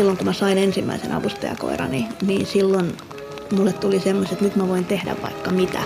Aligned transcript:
silloin 0.00 0.16
kun 0.16 0.26
mä 0.26 0.32
sain 0.32 0.58
ensimmäisen 0.58 1.12
avustajakoirani, 1.12 2.08
niin 2.26 2.46
silloin 2.46 2.92
mulle 3.56 3.72
tuli 3.72 4.00
semmoiset, 4.00 4.32
että 4.32 4.44
nyt 4.44 4.56
mä 4.56 4.68
voin 4.68 4.84
tehdä 4.84 5.16
vaikka 5.22 5.50
mitä. 5.50 5.78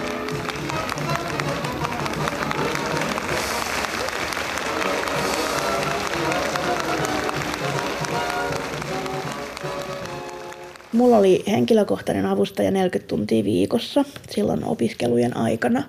Mulla 10.92 11.18
oli 11.18 11.44
henkilökohtainen 11.46 12.26
avustaja 12.26 12.70
40 12.70 13.08
tuntia 13.08 13.44
viikossa 13.44 14.04
silloin 14.30 14.64
opiskelujen 14.64 15.36
aikana. 15.36 15.82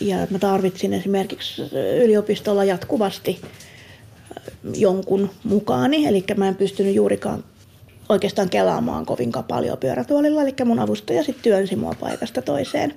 Ja 0.00 0.16
mä 0.30 0.38
tarvitsin 0.38 0.94
esimerkiksi 0.94 1.62
yliopistolla 2.04 2.64
jatkuvasti 2.64 3.40
jonkun 4.76 5.30
mukaani, 5.44 6.06
eli 6.06 6.24
mä 6.36 6.48
en 6.48 6.56
pystynyt 6.56 6.94
juurikaan 6.94 7.44
oikeastaan 8.10 8.50
kelaamaan 8.50 9.06
kovinkaan 9.06 9.44
paljon 9.44 9.78
pyörätuolilla, 9.78 10.42
eli 10.42 10.54
mun 10.64 10.78
avustaja 10.78 11.24
sitten 11.24 11.42
työnsi 11.42 11.76
mua 11.76 11.94
paikasta 12.00 12.42
toiseen. 12.42 12.94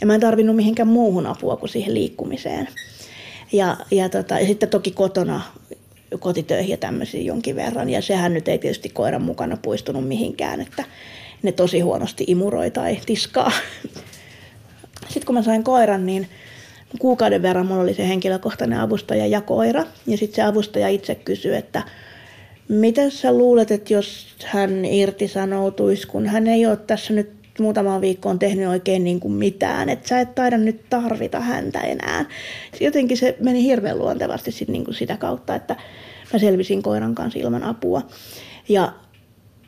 Ja 0.00 0.06
mä 0.06 0.14
en 0.14 0.20
tarvinnut 0.20 0.56
mihinkään 0.56 0.88
muuhun 0.88 1.26
apua 1.26 1.56
kuin 1.56 1.70
siihen 1.70 1.94
liikkumiseen. 1.94 2.68
Ja, 3.52 3.76
ja, 3.90 4.08
tota, 4.08 4.38
ja 4.38 4.46
sitten 4.46 4.68
toki 4.68 4.90
kotona 4.90 5.40
kotitöihin 6.18 6.70
ja 6.70 6.76
tämmöisiä 6.76 7.20
jonkin 7.20 7.56
verran. 7.56 7.90
Ja 7.90 8.02
sehän 8.02 8.34
nyt 8.34 8.48
ei 8.48 8.58
tietysti 8.58 8.88
koiran 8.88 9.22
mukana 9.22 9.56
puistunut 9.62 10.08
mihinkään, 10.08 10.60
että 10.60 10.84
ne 11.42 11.52
tosi 11.52 11.80
huonosti 11.80 12.24
imuroi 12.26 12.70
tai 12.70 12.98
tiskaa. 13.06 13.52
Sitten 15.02 15.26
kun 15.26 15.34
mä 15.34 15.42
sain 15.42 15.64
koiran, 15.64 16.06
niin 16.06 16.28
kuukauden 16.98 17.42
verran 17.42 17.66
mulla 17.66 17.82
oli 17.82 17.94
se 17.94 18.08
henkilökohtainen 18.08 18.80
avustaja 18.80 19.26
ja 19.26 19.40
koira. 19.40 19.84
Ja 20.06 20.16
sitten 20.16 20.36
se 20.36 20.42
avustaja 20.42 20.88
itse 20.88 21.14
kysyi, 21.14 21.56
että 21.56 21.82
miten 22.70 23.10
sä 23.10 23.32
luulet, 23.32 23.70
että 23.70 23.94
jos 23.94 24.26
hän 24.44 24.84
irtisanoutuisi, 24.84 26.06
kun 26.06 26.26
hän 26.26 26.46
ei 26.46 26.66
ole 26.66 26.76
tässä 26.76 27.12
nyt 27.12 27.30
muutamaan 27.58 28.00
viikkoon 28.00 28.38
tehnyt 28.38 28.68
oikein 28.68 29.04
niin 29.04 29.20
kuin 29.20 29.32
mitään, 29.32 29.88
että 29.88 30.08
sä 30.08 30.20
et 30.20 30.34
taida 30.34 30.58
nyt 30.58 30.80
tarvita 30.90 31.40
häntä 31.40 31.80
enää. 31.80 32.24
Jotenkin 32.80 33.16
se 33.16 33.36
meni 33.40 33.64
hirveän 33.64 33.98
luontevasti 33.98 34.52
sit 34.52 34.68
niin 34.68 34.84
kuin 34.84 34.94
sitä 34.94 35.16
kautta, 35.16 35.54
että 35.54 35.76
mä 36.32 36.38
selvisin 36.38 36.82
koiran 36.82 37.14
kanssa 37.14 37.38
ilman 37.38 37.64
apua. 37.64 38.02
Ja 38.68 38.92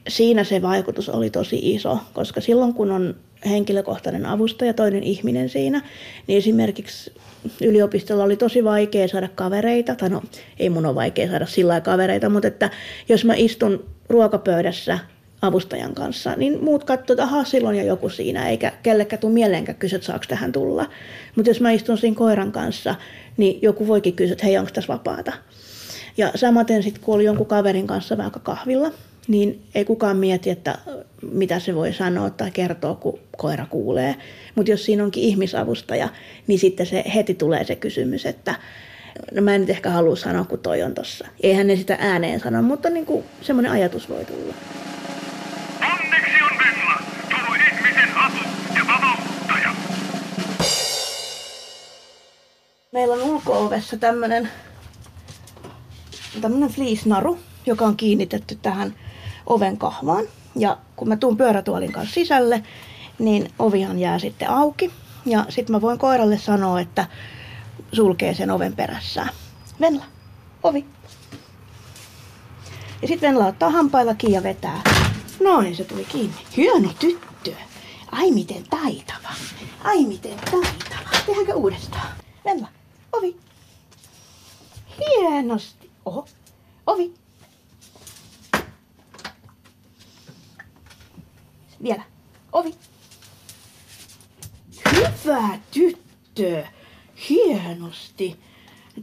siinä 0.09 0.45
se 0.45 0.63
vaikutus 0.63 1.09
oli 1.09 1.31
tosi 1.31 1.75
iso, 1.75 1.99
koska 2.13 2.41
silloin 2.41 2.75
kun 2.75 2.91
on 2.91 3.15
henkilökohtainen 3.49 4.27
avustaja, 4.27 4.75
toinen 4.75 5.03
ihminen 5.03 5.49
siinä, 5.49 5.83
niin 6.27 6.39
esimerkiksi 6.39 7.13
yliopistolla 7.61 8.25
oli 8.25 8.37
tosi 8.37 8.65
vaikea 8.65 9.09
saada 9.09 9.29
kavereita, 9.35 9.95
tai 9.95 10.09
no 10.09 10.23
ei 10.59 10.71
mun 10.71 10.87
ole 10.87 10.95
vaikea 10.95 11.31
saada 11.31 11.47
sillä 11.47 11.81
kavereita, 11.81 12.29
mutta 12.29 12.49
että 12.49 12.71
jos 13.09 13.25
mä 13.25 13.35
istun 13.35 13.85
ruokapöydässä 14.09 14.99
avustajan 15.43 15.95
kanssa, 15.95 16.35
niin 16.37 16.65
muut 16.65 16.85
katsovat, 16.85 17.11
että 17.11 17.23
ahaa, 17.23 17.45
silloin 17.45 17.79
jo 17.79 17.85
joku 17.85 18.09
siinä, 18.09 18.49
eikä 18.49 18.73
kellekään 18.83 19.21
tule 19.21 19.33
mieleenkään 19.33 19.79
kysyä, 19.79 19.97
että 19.97 20.07
saako 20.07 20.25
tähän 20.29 20.53
tulla. 20.53 20.87
Mutta 21.37 21.51
jos 21.51 21.61
mä 21.61 21.71
istun 21.71 21.99
siinä 21.99 22.17
koiran 22.17 22.53
kanssa, 22.53 22.95
niin 23.37 23.59
joku 23.63 23.89
voikin 23.89 24.17
kysyä, 24.17 24.33
että 24.33 24.47
hei, 24.47 24.59
onko 24.59 24.71
tässä 24.75 24.93
vapaata. 24.93 25.33
Ja 26.17 26.33
samaten 26.35 26.83
sitten, 26.83 27.03
kun 27.03 27.15
oli 27.15 27.25
jonkun 27.25 27.47
kaverin 27.47 27.87
kanssa 27.87 28.19
vaikka 28.19 28.41
kahvilla, 28.41 28.91
niin 29.29 29.63
ei 29.75 29.85
kukaan 29.85 30.17
mieti, 30.17 30.51
että 30.51 30.79
mitä 31.33 31.59
se 31.59 31.75
voi 31.75 31.93
sanoa 31.93 32.31
tai 32.31 32.51
kertoa, 32.51 32.95
kun 32.95 33.19
koira 33.37 33.67
kuulee. 33.67 34.17
Mutta 34.55 34.71
jos 34.71 34.85
siinä 34.85 35.05
onkin 35.05 35.23
ihmisavustaja, 35.23 36.09
niin 36.47 36.59
sitten 36.59 36.87
se 36.87 37.05
heti 37.15 37.35
tulee 37.35 37.65
se 37.65 37.77
kysymys, 37.77 38.27
että 38.27 38.55
no 39.33 39.43
mä 39.43 39.55
en 39.55 39.61
nyt 39.61 39.71
ehkä 39.71 39.91
halua 39.91 40.17
sanoa, 40.17 40.45
kun 40.45 40.59
toi 40.59 40.83
on 40.83 40.95
tossa. 40.95 41.27
Eihän 41.41 41.67
ne 41.67 41.77
sitä 41.77 41.97
ääneen 42.01 42.41
sano, 42.41 42.63
mutta 42.63 42.91
niin 42.91 43.07
kuin 43.07 43.25
semmoinen 43.43 43.73
ajatus 43.73 44.09
voi 44.09 44.25
tulla. 44.25 44.55
Onneksi 45.81 46.43
on 46.43 46.59
Venla, 46.59 47.03
tullut 47.31 47.61
ihmisen 47.69 48.17
apu 48.17 48.49
ja 48.75 48.83
vapauttaja. 48.89 49.75
Meillä 52.93 53.15
on 53.15 53.23
ulko-ovessa 53.23 53.97
tämmönen, 53.97 54.49
tämmönen 56.41 56.69
fleece-naru, 56.69 57.39
joka 57.67 57.85
on 57.85 57.97
kiinnitetty 57.97 58.59
tähän 58.63 58.95
oven 59.47 59.79
kahvaan. 59.79 60.25
Ja 60.57 60.79
kun 60.97 61.09
mä 61.09 61.17
tuun 61.17 61.37
pyörätuolin 61.37 61.93
kanssa 61.93 62.15
sisälle, 62.15 62.63
niin 63.19 63.51
ovihan 63.59 63.99
jää 63.99 64.19
sitten 64.19 64.51
auki. 64.51 64.91
Ja 65.27 65.47
sitten 65.49 65.77
mä 65.77 65.81
voin 65.81 65.99
koiralle 65.99 66.39
sanoa, 66.39 66.81
että 66.81 67.07
sulkee 67.93 68.35
sen 68.35 68.51
oven 68.51 68.77
perässään. 68.77 69.31
Venla, 69.81 70.05
ovi. 70.63 70.87
Ja 73.03 73.09
sitten 73.09 73.29
Venla 73.31 73.47
ottaa 73.47 73.71
hampailla 73.71 74.15
kiinni 74.15 74.37
ja 74.37 74.43
vetää. 74.43 74.83
Noin, 75.45 75.77
se 75.77 75.85
tuli 75.85 76.05
kiinni. 76.05 76.37
Hieno 76.57 76.93
tyttö. 76.99 77.53
Ai 78.13 78.31
miten 78.31 78.65
taitava. 78.71 79.29
Ai 79.85 80.05
miten 80.05 80.37
taitava. 80.37 81.11
Tehdäänkö 81.27 81.55
uudestaan? 81.55 82.09
Venla, 82.45 82.69
ovi. 83.13 83.37
Hienosti. 84.99 85.91
Oho, 86.05 86.27
ovi. 86.87 87.22
Vielä. 91.83 92.03
Ovi. 92.53 92.75
Hyvä 94.97 95.49
tyttö. 95.71 96.65
Hienosti. 97.29 98.37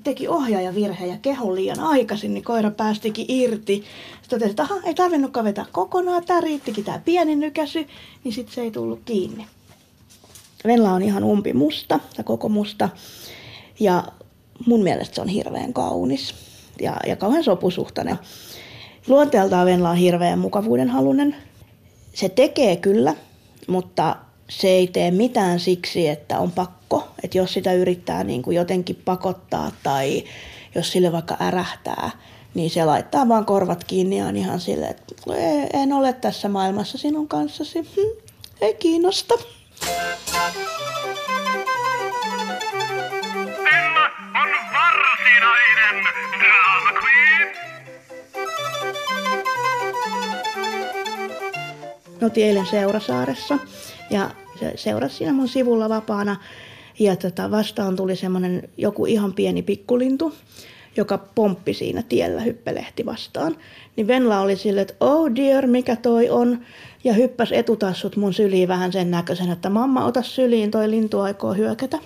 Teki 0.04 0.28
ohjaajavirhe 0.28 1.06
ja 1.06 1.18
keho 1.22 1.56
liian 1.56 1.80
aikaisin, 1.80 2.34
niin 2.34 2.44
koira 2.44 2.72
päästikin 2.72 3.26
irti. 3.30 3.74
Sitten 3.76 4.30
totesi, 4.30 4.50
että 4.50 4.64
aha, 4.64 4.76
ei 4.86 4.94
tarvinnutkaan 4.94 5.46
vetää 5.46 5.66
kokonaan, 5.72 6.26
tämä 6.26 6.42
riittikin 6.42 6.84
tämä 6.84 7.02
pieni 7.06 7.36
nykäsy, 7.36 7.88
niin 8.24 8.34
sitten 8.34 8.56
se 8.56 8.62
ei 8.62 8.72
tullut 8.72 9.00
kiinni. 9.06 9.48
Venla 10.66 10.92
on 10.92 11.02
ihan 11.02 11.24
umpi 11.24 11.54
musta, 11.54 12.00
ja 12.18 12.24
koko 12.24 12.50
musta. 12.50 12.90
Ja 13.80 14.04
mun 14.66 14.84
mielestä 14.84 15.16
se 15.16 15.22
on 15.22 15.28
hirveän 15.28 15.74
kaunis 15.74 16.36
ja, 16.82 16.98
ja 17.08 17.16
kauhean 17.16 17.44
sopusuhtainen. 17.44 18.20
Luonteeltaan 19.08 19.66
Venla 19.66 19.90
on 19.90 19.98
hirveän 19.98 20.40
mukavuudenhalunen. 20.40 21.36
Se 22.14 22.30
tekee 22.30 22.76
kyllä, 22.76 23.16
mutta 23.68 24.16
se 24.50 24.68
ei 24.68 24.88
tee 24.88 25.12
mitään 25.12 25.60
siksi, 25.60 26.08
että 26.08 26.40
on 26.40 26.52
pakko. 26.52 27.08
Että 27.24 27.38
jos 27.38 27.54
sitä 27.54 27.74
yrittää 27.74 28.24
niin 28.24 28.42
kuin 28.42 28.56
jotenkin 28.56 29.02
pakottaa 29.06 29.72
tai 29.84 30.24
jos 30.76 30.92
sille 30.92 31.12
vaikka 31.12 31.38
ärähtää, 31.42 32.12
niin 32.54 32.70
se 32.70 32.86
laittaa 32.86 33.28
vaan 33.28 33.46
korvat 33.46 33.84
kiinni 33.84 34.18
ja 34.18 34.26
on 34.26 34.38
ihan 34.38 34.60
silleen, 34.60 34.92
että 34.92 35.16
en 35.74 35.94
ole 35.94 36.14
tässä 36.14 36.50
maailmassa 36.50 36.98
sinun 36.98 37.28
kanssasi. 37.28 37.82
Hm, 37.82 38.30
ei 38.62 38.74
kiinnosta. 38.74 39.36
Venla 43.64 44.06
on 44.42 44.50
varsinainen 44.74 46.08
drama 46.40 46.99
Me 52.22 52.26
oltiin 52.26 52.48
eilen 52.48 52.66
Seurasaaressa 52.66 53.60
ja 54.10 54.30
se 54.60 54.74
seurasi 54.76 55.16
siinä 55.16 55.34
mun 55.34 55.48
sivulla 55.48 55.90
vapaana. 55.90 56.36
Ja 57.00 57.16
tota, 57.16 57.52
vastaan 57.52 57.96
tuli 57.96 58.16
semmoinen 58.16 58.70
joku 58.78 59.06
ihan 59.06 59.34
pieni 59.34 59.62
pikkulintu, 59.62 60.34
joka 60.98 61.18
pomppi 61.18 61.74
siinä 61.74 62.04
tiellä, 62.10 62.42
hyppelehti 62.42 63.06
vastaan. 63.06 63.58
Niin 63.96 64.08
Venla 64.08 64.40
oli 64.40 64.56
silleen, 64.56 64.82
että 64.82 65.06
oh 65.06 65.36
dear, 65.36 65.68
mikä 65.68 65.96
toi 65.96 66.30
on. 66.30 66.60
Ja 67.04 67.14
hyppäsi 67.14 67.58
etutassut 67.58 68.16
mun 68.16 68.34
syliin 68.34 68.68
vähän 68.68 68.92
sen 68.94 69.12
näköisen, 69.12 69.52
että 69.52 69.70
mamma 69.70 70.06
ota 70.06 70.22
syliin, 70.22 70.72
toi 70.72 70.90
lintu 70.90 71.20
aikoo 71.20 71.54
hyökätä. 71.54 72.00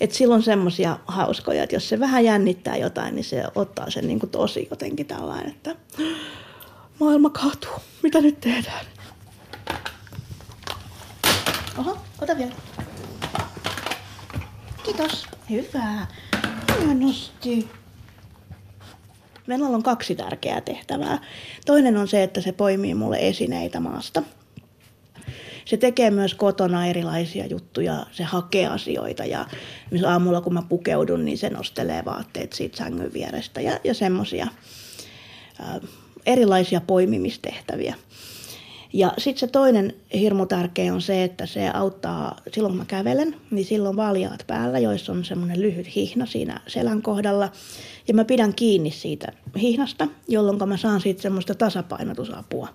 Et 0.00 0.12
silloin 0.12 0.42
semmoisia 0.42 0.98
hauskoja, 1.06 1.62
että 1.62 1.76
jos 1.76 1.88
se 1.88 2.00
vähän 2.00 2.24
jännittää 2.24 2.76
jotain, 2.76 3.14
niin 3.14 3.24
se 3.24 3.44
ottaa 3.54 3.90
sen 3.90 4.06
niin 4.06 4.20
kuin 4.20 4.30
tosi 4.30 4.66
jotenkin 4.70 5.06
tällainen, 5.06 5.50
että 5.50 5.76
maailma 7.00 7.30
kaatuu. 7.30 7.74
Mitä 8.02 8.20
nyt 8.20 8.40
tehdään? 8.40 8.86
Oho, 11.80 11.98
ota 12.22 12.36
vielä. 12.38 12.52
Kiitos. 14.84 15.26
Hyvä. 15.50 16.06
Hienosti. 16.78 17.68
Meillä 19.46 19.66
on 19.66 19.82
kaksi 19.82 20.14
tärkeää 20.14 20.60
tehtävää. 20.60 21.18
Toinen 21.66 21.96
on 21.96 22.08
se, 22.08 22.22
että 22.22 22.40
se 22.40 22.52
poimii 22.52 22.94
mulle 22.94 23.18
esineitä 23.20 23.80
maasta. 23.80 24.22
Se 25.64 25.76
tekee 25.76 26.10
myös 26.10 26.34
kotona 26.34 26.86
erilaisia 26.86 27.46
juttuja, 27.46 28.06
se 28.12 28.24
hakee 28.24 28.66
asioita 28.66 29.24
ja 29.24 29.46
aamulla 30.06 30.40
kun 30.40 30.54
mä 30.54 30.62
pukeudun, 30.68 31.24
niin 31.24 31.38
se 31.38 31.50
nostelee 31.50 32.04
vaatteet 32.04 32.52
siitä 32.52 32.76
sängyn 32.76 33.12
vierestä 33.12 33.60
ja, 33.60 33.78
ja 33.84 33.94
semmoisia 33.94 34.46
erilaisia 36.26 36.80
poimimistehtäviä. 36.80 37.94
Ja 38.92 39.12
sitten 39.18 39.40
se 39.40 39.46
toinen 39.46 39.94
hirmu 40.14 40.46
tärkeä 40.46 40.94
on 40.94 41.02
se, 41.02 41.24
että 41.24 41.46
se 41.46 41.68
auttaa, 41.68 42.36
silloin 42.52 42.72
kun 42.72 42.78
mä 42.78 42.84
kävelen, 42.84 43.36
niin 43.50 43.64
silloin 43.64 43.96
valjaat 43.96 44.44
päällä, 44.46 44.78
joissa 44.78 45.12
on 45.12 45.24
semmoinen 45.24 45.60
lyhyt 45.60 45.96
hihna 45.96 46.26
siinä 46.26 46.60
selän 46.66 47.02
kohdalla. 47.02 47.52
Ja 48.08 48.14
mä 48.14 48.24
pidän 48.24 48.54
kiinni 48.54 48.90
siitä 48.90 49.32
hihnasta, 49.60 50.08
jolloin 50.28 50.68
mä 50.68 50.76
saan 50.76 51.00
siitä 51.00 51.22
semmoista 51.22 51.54
tasapainotusapua. 51.54 52.68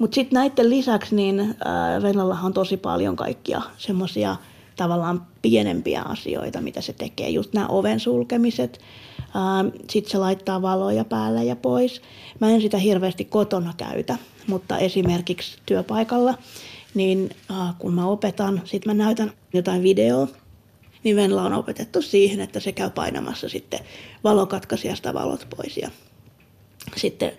Mutta 0.00 0.14
sitten 0.14 0.36
näiden 0.36 0.70
lisäksi 0.70 1.14
niin 1.14 1.40
äh, 1.40 2.02
Venlallahan 2.02 2.46
on 2.46 2.52
tosi 2.52 2.76
paljon 2.76 3.16
kaikkia 3.16 3.62
semmoisia 3.78 4.36
tavallaan 4.76 5.26
pienempiä 5.42 6.02
asioita, 6.02 6.60
mitä 6.60 6.80
se 6.80 6.92
tekee. 6.92 7.30
Just 7.30 7.52
nämä 7.52 7.66
oven 7.66 8.00
sulkemiset, 8.00 8.80
sitten 9.90 10.10
se 10.10 10.18
laittaa 10.18 10.62
valoja 10.62 11.04
päälle 11.04 11.44
ja 11.44 11.56
pois. 11.56 12.02
Mä 12.40 12.50
en 12.50 12.60
sitä 12.60 12.78
hirveästi 12.78 13.24
kotona 13.24 13.74
käytä, 13.76 14.18
mutta 14.46 14.78
esimerkiksi 14.78 15.58
työpaikalla, 15.66 16.34
niin 16.94 17.30
kun 17.78 17.94
mä 17.94 18.06
opetan, 18.06 18.62
sitten 18.64 18.96
mä 18.96 19.04
näytän 19.04 19.32
jotain 19.52 19.82
videoa, 19.82 20.28
niin 21.04 21.16
Venla 21.16 21.42
on 21.42 21.52
opetettu 21.52 22.02
siihen, 22.02 22.40
että 22.40 22.60
se 22.60 22.72
käy 22.72 22.90
painamassa 22.90 23.48
sitten 23.48 23.80
valokatkaisijasta 24.24 25.14
valot 25.14 25.46
pois. 25.56 25.76
Ja 25.76 25.90
sitten 26.96 27.32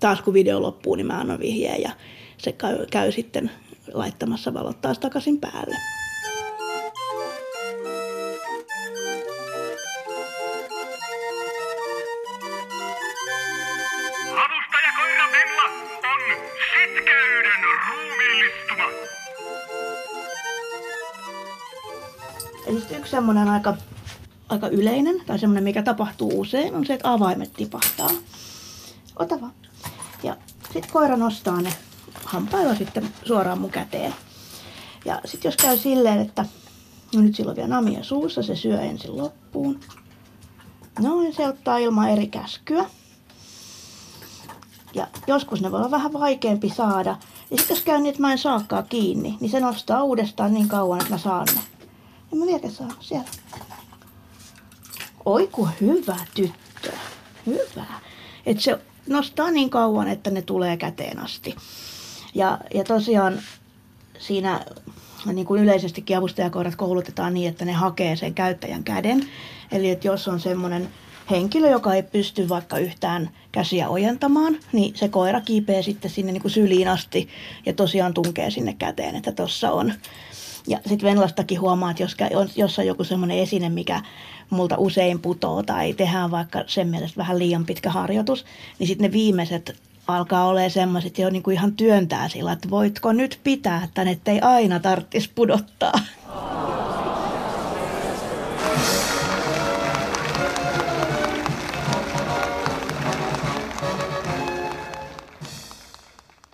taas 0.00 0.20
kun 0.20 0.34
video 0.34 0.62
loppuu, 0.62 0.94
niin 0.94 1.06
mä 1.06 1.20
annan 1.20 1.40
vihjeen 1.40 1.82
ja 1.82 1.90
se 2.38 2.52
käy, 2.52 2.86
käy 2.90 3.12
sitten 3.12 3.50
laittamassa 3.92 4.54
valot 4.54 4.80
taas 4.80 4.98
takaisin 4.98 5.40
päälle. 5.40 5.76
Eli 22.66 22.82
yksi 22.96 23.10
semmoinen 23.10 23.48
aika, 23.48 23.76
aika 24.48 24.68
yleinen 24.68 25.22
tai 25.26 25.38
semmoinen, 25.38 25.64
mikä 25.64 25.82
tapahtuu 25.82 26.40
usein, 26.40 26.74
on 26.74 26.86
se, 26.86 26.94
että 26.94 27.12
avaimet 27.12 27.52
tipahtaa. 27.52 28.10
Ota 29.18 29.40
vaan. 29.40 29.52
Ja 30.22 30.36
sitten 30.62 30.92
koira 30.92 31.16
nostaa 31.16 31.60
ne 31.60 31.72
hampailla 32.24 32.74
sitten 32.74 33.08
suoraan 33.24 33.60
mun 33.60 33.70
käteen. 33.70 34.14
Ja 35.04 35.20
sitten 35.24 35.48
jos 35.48 35.56
käy 35.56 35.78
silleen, 35.78 36.20
että 36.20 36.46
no 37.14 37.20
nyt 37.20 37.36
sillä 37.36 37.50
on 37.50 37.56
vielä 37.56 37.68
namia 37.68 38.04
suussa, 38.04 38.42
se 38.42 38.56
syö 38.56 38.80
ensin 38.80 39.16
loppuun. 39.16 39.80
Noin, 40.98 41.34
se 41.34 41.48
ottaa 41.48 41.78
ilman 41.78 42.10
eri 42.10 42.26
käskyä. 42.26 42.84
Ja 44.94 45.06
joskus 45.26 45.60
ne 45.62 45.70
voi 45.70 45.78
olla 45.78 45.90
vähän 45.90 46.12
vaikeampi 46.12 46.70
saada. 46.76 47.16
Ja 47.50 47.56
sitten 47.56 47.74
jos 47.74 47.84
käy 47.84 47.98
niin, 47.98 48.10
että 48.10 48.22
mä 48.22 48.32
en 48.32 48.38
saakaan 48.38 48.86
kiinni, 48.88 49.36
niin 49.40 49.50
se 49.50 49.60
nostaa 49.60 50.02
uudestaan 50.02 50.54
niin 50.54 50.68
kauan, 50.68 51.00
että 51.00 51.12
mä 51.12 51.18
saan 51.18 51.46
ne. 51.54 51.75
En 52.32 52.38
mä 52.38 52.46
vieläkään 52.46 52.72
saa 52.72 52.88
siellä. 53.00 53.28
Oi 55.24 55.48
ku 55.52 55.68
hyvä 55.80 56.16
tyttö. 56.34 56.92
Hyvä. 57.46 57.86
Että 58.46 58.62
se 58.62 58.78
nostaa 59.08 59.50
niin 59.50 59.70
kauan, 59.70 60.08
että 60.08 60.30
ne 60.30 60.42
tulee 60.42 60.76
käteen 60.76 61.18
asti. 61.18 61.56
Ja, 62.34 62.58
ja 62.74 62.84
tosiaan 62.84 63.40
siinä 64.18 64.64
niin 65.32 65.46
kuin 65.46 65.62
yleisestikin 65.62 66.18
avustajakoirat 66.18 66.76
koulutetaan 66.76 67.34
niin, 67.34 67.48
että 67.48 67.64
ne 67.64 67.72
hakee 67.72 68.16
sen 68.16 68.34
käyttäjän 68.34 68.84
käden. 68.84 69.28
Eli 69.72 69.90
että 69.90 70.08
jos 70.08 70.28
on 70.28 70.40
semmoinen 70.40 70.88
henkilö, 71.30 71.70
joka 71.70 71.94
ei 71.94 72.02
pysty 72.02 72.48
vaikka 72.48 72.78
yhtään 72.78 73.30
käsiä 73.52 73.88
ojentamaan, 73.88 74.58
niin 74.72 74.96
se 74.96 75.08
koira 75.08 75.40
kiipee 75.40 75.82
sitten 75.82 76.10
sinne 76.10 76.32
niin 76.32 76.42
kuin 76.42 76.52
syliin 76.52 76.88
asti 76.88 77.28
ja 77.66 77.72
tosiaan 77.72 78.14
tunkee 78.14 78.50
sinne 78.50 78.74
käteen, 78.78 79.16
että 79.16 79.32
tuossa 79.32 79.72
on. 79.72 79.92
Ja 80.66 80.78
sitten 80.86 81.08
Venlastakin 81.08 81.60
huomaa, 81.60 81.90
että 81.90 82.02
jos, 82.02 82.16
jos 82.56 82.78
on 82.78 82.86
joku 82.86 83.04
semmoinen 83.04 83.38
esine, 83.38 83.68
mikä 83.68 84.02
multa 84.50 84.74
usein 84.78 85.20
putoo 85.20 85.62
tai 85.62 85.92
tehdään 85.92 86.30
vaikka 86.30 86.64
sen 86.66 86.88
mielestä 86.88 87.16
vähän 87.16 87.38
liian 87.38 87.66
pitkä 87.66 87.90
harjoitus, 87.90 88.44
niin 88.78 88.86
sitten 88.86 89.10
ne 89.10 89.12
viimeiset 89.12 89.76
alkaa 90.08 90.48
olemaan 90.48 90.70
semmoiset 90.70 91.18
jo 91.18 91.30
niinku 91.30 91.50
ihan 91.50 91.72
työntää 91.72 92.28
sillä, 92.28 92.52
että 92.52 92.70
voitko 92.70 93.12
nyt 93.12 93.40
pitää 93.44 93.84
että 93.84 94.02
ettei 94.02 94.40
aina 94.40 94.80
tarvitsisi 94.80 95.30
pudottaa. 95.34 95.92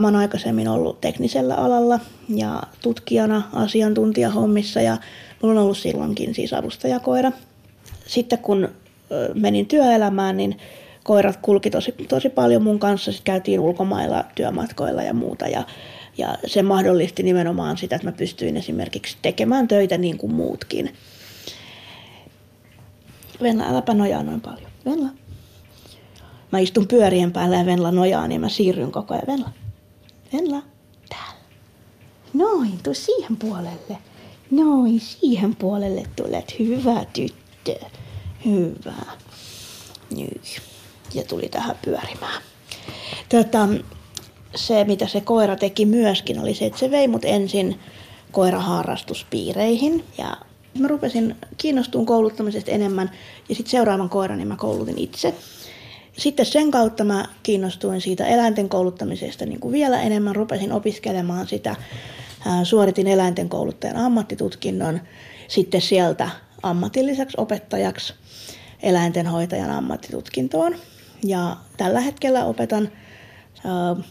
Mä 0.03 0.07
oon 0.07 0.17
aikaisemmin 0.17 0.69
ollut 0.69 1.01
teknisellä 1.01 1.55
alalla 1.55 2.01
ja 2.29 2.63
tutkijana 2.81 3.43
asiantuntijahommissa 3.53 4.81
ja 4.81 4.97
mulla 5.43 5.61
on 5.61 5.65
ollut 5.65 5.79
silloinkin 5.79 6.35
siis 6.35 6.53
avustajakoira. 6.53 7.33
Sitten 8.07 8.39
kun 8.39 8.69
menin 9.35 9.67
työelämään, 9.67 10.37
niin 10.37 10.59
koirat 11.05 11.39
kulki 11.43 11.71
tosi, 11.71 11.95
tosi 12.09 12.29
paljon 12.29 12.63
mun 12.63 12.79
kanssa. 12.79 13.13
Sitten 13.13 13.33
käytiin 13.33 13.61
ulkomailla 13.61 14.25
työmatkoilla 14.35 15.03
ja 15.03 15.15
muuta 15.15 15.49
ja, 15.49 15.63
ja 16.19 16.35
se 16.47 16.63
mahdollisti 16.63 17.23
nimenomaan 17.23 17.77
sitä, 17.79 17.97
että 17.97 18.09
mä 18.09 18.13
pystyin 18.13 18.57
esimerkiksi 18.57 19.17
tekemään 19.23 19.69
töitä 19.69 19.99
niin 19.99 20.19
kuin 20.19 20.35
muutkin. 20.35 20.95
Venla, 23.43 23.65
äläpä 23.65 23.95
nojaa 23.95 24.23
noin 24.23 24.41
paljon. 24.41 24.71
Venla. 24.85 25.09
Mä 26.53 26.59
istun 26.59 26.89
pyörien 26.89 27.33
päällä 27.33 27.57
ja 27.57 27.67
Venla 27.67 27.91
nojaa, 27.93 28.29
niin 28.29 28.41
mä 28.41 28.49
siirryn 28.49 28.93
koko 28.93 29.15
ajan. 29.15 29.27
Venla. 29.27 29.62
Venla, 30.33 30.63
täällä. 31.09 31.43
Noin, 32.33 32.79
tuu 32.83 32.95
siihen 32.95 33.37
puolelle. 33.37 33.99
Noin, 34.51 35.01
siihen 35.01 35.57
puolelle 35.57 36.03
tulet. 36.17 36.59
Hyvä 36.59 37.05
tyttö. 37.13 37.75
Hyvä. 38.45 39.03
Nyt. 40.17 40.63
Ja 41.15 41.25
tuli 41.25 41.49
tähän 41.49 41.77
pyörimään. 41.85 42.43
Tätä, 43.29 43.69
se, 44.55 44.85
mitä 44.85 45.07
se 45.07 45.21
koira 45.21 45.57
teki 45.57 45.87
myöskin, 45.87 46.39
oli 46.39 46.55
se, 46.55 46.67
että 46.67 46.79
se 46.79 46.91
vei 46.91 47.09
mut 47.09 47.25
ensin 47.25 47.81
koiraharrastuspiireihin. 48.33 50.05
Ja 50.19 50.37
mä 50.79 50.89
rupesin 50.89 51.37
kiinnostumaan 51.57 52.07
kouluttamisesta 52.07 52.71
enemmän. 52.71 53.11
Ja 53.49 53.55
sitten 53.55 53.71
seuraavan 53.71 54.09
koiran 54.09 54.39
niin 54.39 54.49
mä 54.49 54.57
koulutin 54.57 54.99
itse. 54.99 55.35
Sitten 56.19 56.47
sen 56.47 56.71
kautta 56.71 57.05
mä 57.05 57.25
kiinnostuin 57.43 58.01
siitä 58.01 58.27
eläinten 58.27 58.69
kouluttamisesta 58.69 59.47
niin 59.47 59.61
kuin 59.61 59.73
vielä 59.73 60.03
enemmän. 60.03 60.37
Rupesin 60.37 60.73
opiskelemaan 60.73 61.49
sitä. 61.49 61.77
Suoritin 62.65 63.07
eläinten 63.07 63.49
kouluttajan 63.49 63.97
ammattitutkinnon. 63.97 65.01
Sitten 65.49 65.81
sieltä 65.81 66.31
ammatilliseksi 66.63 67.37
opettajaksi 67.41 68.15
eläintenhoitajan 68.83 69.71
ammattitutkintoon. 69.71 70.75
Ja 71.25 71.57
tällä 71.77 72.01
hetkellä 72.01 72.45
opetan, 72.45 72.93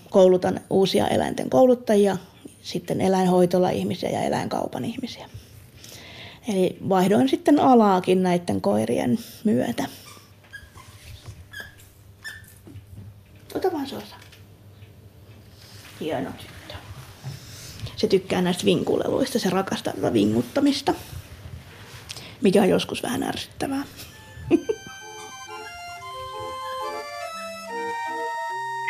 koulutan 0.10 0.60
uusia 0.70 1.08
eläinten 1.08 1.50
kouluttajia, 1.50 2.18
sitten 2.62 3.02
eläinhoitola-ihmisiä 3.02 4.10
ja 4.10 4.22
eläinkaupan 4.22 4.86
ihmisiä. 4.86 5.30
Eli 6.48 6.78
vaihdoin 6.90 7.30
sitten 7.30 7.60
alaakin 7.60 8.24
näiden 8.24 8.62
koirien 8.62 9.20
myötä. 9.44 9.86
Ota 13.56 13.72
vaan 13.72 13.88
Sosa. 13.88 14.16
Hieno 16.00 16.32
tyttö. 16.32 16.74
Se 17.96 18.08
tykkää 18.08 18.42
näistä 18.42 18.66
vinkuleluista, 18.66 19.40
se 19.40 19.50
rakastaa 19.50 19.94
tätä 19.94 20.14
vinguttamista, 20.14 20.94
mikä 22.42 22.62
on 22.62 22.70
joskus 22.70 23.04
vähän 23.04 23.24
ärsyttävää. 23.24 23.84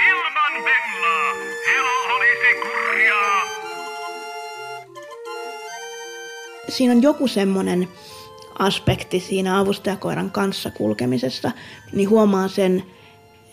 Ilman 0.09 0.63
Bellaa 0.63 1.31
elo 1.77 2.15
olisi 2.15 2.55
kurjaa. 2.61 3.41
Siinä 6.69 6.93
on 6.93 7.01
joku 7.01 7.27
semmoinen 7.27 7.87
aspekti 8.59 9.19
siinä 9.19 9.59
avustajakoiran 9.59 10.31
kanssa 10.31 10.71
kulkemisessa, 10.71 11.51
niin 11.93 12.09
huomaa 12.09 12.47
sen 12.47 12.83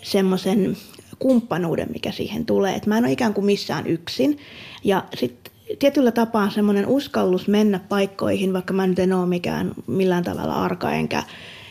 semmoisen 0.03 0.77
kumppanuuden, 1.19 1.89
mikä 1.93 2.13
siihen 2.13 2.47
tulee. 2.47 2.75
Että 2.75 2.89
mä 2.89 2.99
en 2.99 3.05
ole 3.05 3.13
ikään 3.13 3.35
kuin 3.35 3.45
missään 3.45 3.87
yksin. 3.87 4.39
Ja 4.85 5.05
sitten 5.15 5.53
tietyllä 5.79 6.13
tapaa 6.13 6.51
semmoinen 6.51 6.87
uskallus 6.87 7.49
mennä 7.49 7.79
paikkoihin, 7.79 8.53
vaikka 8.53 8.73
mä 8.73 8.87
nyt 8.87 8.99
en 8.99 9.13
ole 9.13 9.27
mikään 9.27 9.73
millään 9.87 10.25
tavalla 10.25 10.55
arka 10.55 10.93
enkä, 10.93 11.23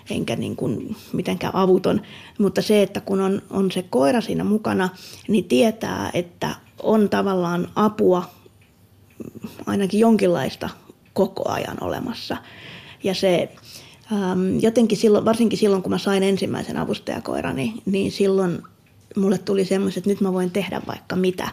enkä 0.10 0.36
niin 0.36 0.56
kuin 0.56 0.96
mitenkään 1.14 1.56
avuton. 1.56 2.02
Mutta 2.40 2.62
se, 2.62 2.82
että 2.82 3.02
kun 3.02 3.22
on, 3.22 3.42
on 3.50 3.72
se 3.72 3.82
koira 3.82 4.22
siinä 4.22 4.44
mukana, 4.44 4.90
niin 5.28 5.44
tietää, 5.44 6.10
että 6.14 6.56
on 6.84 7.10
tavallaan 7.10 7.68
apua 7.76 8.24
ainakin 9.66 10.00
jonkinlaista 10.00 10.70
koko 11.14 11.50
ajan 11.50 11.84
olemassa. 11.84 12.38
Ja 13.04 13.14
se 13.14 13.50
jotenkin 14.62 14.98
silloin, 14.98 15.26
varsinkin 15.26 15.60
silloin, 15.60 15.84
kun 15.84 15.92
mä 15.92 15.98
sain 15.98 16.24
ensimmäisen 16.24 16.78
avustajakoirani, 16.78 17.74
niin 17.86 18.12
silloin 18.12 18.62
mulle 19.18 19.38
tuli 19.38 19.66
semmoiset, 19.66 19.98
että 19.98 20.10
nyt 20.10 20.22
mä 20.22 20.34
voin 20.34 20.52
tehdä 20.52 20.82
vaikka 20.88 21.16
mitä. 21.16 21.50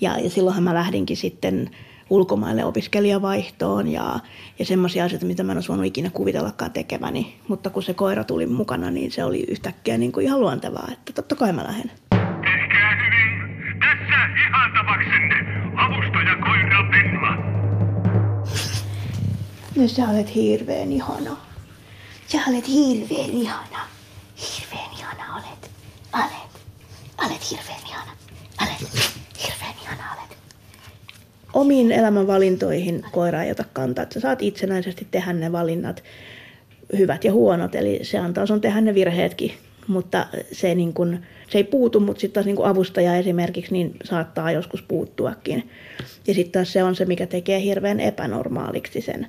Ja, 0.00 0.18
ja 0.18 0.30
silloinhan 0.30 0.64
mä 0.64 0.74
lähdinkin 0.74 1.16
sitten 1.16 1.70
ulkomaille 2.10 2.64
opiskelijavaihtoon 2.64 3.88
ja, 3.88 4.20
ja 4.58 4.64
semmoisia 4.64 5.04
asioita, 5.04 5.26
mitä 5.26 5.42
mä 5.42 5.52
en 5.52 5.58
olisi 5.58 5.68
voinut 5.68 5.86
ikinä 5.86 6.10
kuvitellakaan 6.10 6.70
tekeväni. 6.70 7.36
Mutta 7.48 7.70
kun 7.70 7.82
se 7.82 7.94
koira 7.94 8.24
tuli 8.24 8.46
mukana, 8.46 8.90
niin 8.90 9.10
se 9.10 9.24
oli 9.24 9.44
yhtäkkiä 9.48 9.98
niin 9.98 10.12
kuin 10.12 10.26
ihan 10.26 10.40
luontevaa, 10.40 10.88
että 10.92 11.12
totta 11.12 11.36
kai 11.36 11.52
mä 11.52 11.64
lähden. 11.64 11.90
Tehkää 12.44 12.96
hyvin. 13.04 13.30
Tässä 13.80 14.18
ihaltavaksenne 14.48 15.36
avustaja 15.76 16.36
koira 16.36 16.90
Venla. 16.90 17.50
No 19.76 19.88
sä 19.88 20.02
olet 20.08 20.34
hirveän 20.34 20.92
ihana. 20.92 21.36
Sä 22.26 22.38
olet 22.48 22.68
hirveän 22.68 23.30
ihana. 23.30 23.80
Hirveän 24.36 24.90
ihana 24.98 25.34
olet. 25.34 25.70
Olet. 26.14 26.49
Olet 27.40 27.50
hirveän 27.50 27.80
ihana. 27.88 28.12
Olet. 28.62 28.92
Hirveän 29.46 29.74
ihana 29.82 30.02
olet. 30.18 30.38
Omiin 31.52 31.92
elämänvalintoihin 31.92 33.04
koira 33.12 33.42
ei 33.42 33.50
ota 33.50 33.64
kantaa. 33.72 34.02
Että 34.02 34.14
sä 34.14 34.20
saat 34.20 34.42
itsenäisesti 34.42 35.06
tehdä 35.10 35.32
ne 35.32 35.52
valinnat, 35.52 36.02
hyvät 36.98 37.24
ja 37.24 37.32
huonot. 37.32 37.74
Eli 37.74 37.98
se 38.02 38.18
antaa 38.18 38.46
sun 38.46 38.60
tehdä 38.60 38.80
ne 38.80 38.94
virheetkin. 38.94 39.52
Mutta 39.86 40.26
se, 40.52 40.74
niin 40.74 40.92
kun, 40.92 41.18
se 41.50 41.58
ei 41.58 41.64
puutu, 41.64 42.00
mutta 42.00 42.20
sitten 42.20 42.34
taas 42.34 42.46
niin 42.46 42.66
avustaja 42.66 43.16
esimerkiksi 43.16 43.72
niin 43.72 43.96
saattaa 44.04 44.52
joskus 44.52 44.82
puuttuakin. 44.82 45.70
Ja 46.26 46.34
sitten 46.34 46.52
taas 46.52 46.72
se 46.72 46.82
on 46.82 46.96
se, 46.96 47.04
mikä 47.04 47.26
tekee 47.26 47.60
hirveän 47.62 48.00
epänormaaliksi 48.00 49.00
sen 49.00 49.26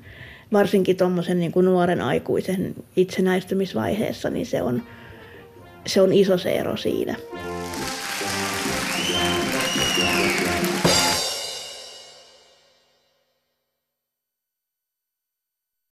varsinkin 0.53 0.97
tuommoisen 0.97 1.39
niin 1.39 1.51
kuin 1.51 1.65
nuoren 1.65 2.01
aikuisen 2.01 2.75
itsenäistymisvaiheessa, 2.95 4.29
niin 4.29 4.45
se 4.45 4.61
on, 4.61 4.83
se 5.85 6.01
on 6.01 6.13
iso 6.13 6.37
se 6.37 6.51
ero 6.51 6.77
siinä. 6.77 7.15